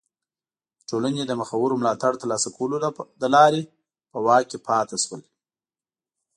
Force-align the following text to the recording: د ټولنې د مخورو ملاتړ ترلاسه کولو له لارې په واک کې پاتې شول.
د 0.77 0.79
ټولنې 0.89 1.21
د 1.25 1.31
مخورو 1.41 1.79
ملاتړ 1.81 2.13
ترلاسه 2.21 2.49
کولو 2.57 2.77
له 3.21 3.27
لارې 3.35 3.61
په 4.11 4.17
واک 4.25 4.43
کې 4.49 4.57
پاتې 4.67 4.95
شول. 5.03 5.21